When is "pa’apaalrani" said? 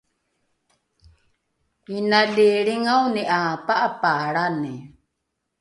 3.65-4.73